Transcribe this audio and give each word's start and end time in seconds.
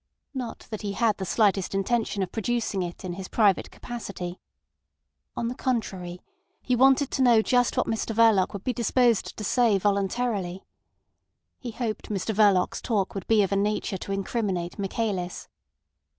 Not 0.33 0.65
that 0.71 0.81
he 0.81 0.93
had 0.93 1.17
the 1.17 1.25
slightest 1.27 1.75
intention 1.75 2.23
of 2.23 2.31
producing 2.31 2.81
it 2.81 3.05
in 3.05 3.13
his 3.13 3.27
private 3.27 3.69
capacity. 3.69 4.39
On 5.37 5.47
the 5.47 5.53
contrary, 5.53 6.23
he 6.59 6.75
wanted 6.75 7.11
to 7.11 7.21
know 7.21 7.43
just 7.43 7.77
what 7.77 7.85
Mr 7.85 8.15
Verloc 8.15 8.51
would 8.53 8.63
be 8.63 8.73
disposed 8.73 9.37
to 9.37 9.43
say 9.43 9.77
voluntarily. 9.77 10.65
He 11.59 11.69
hoped 11.69 12.09
Mr 12.09 12.33
Verloc's 12.33 12.81
talk 12.81 13.13
would 13.13 13.27
be 13.27 13.43
of 13.43 13.51
a 13.51 13.55
nature 13.55 13.99
to 13.99 14.11
incriminate 14.11 14.79
Michaelis. 14.79 15.47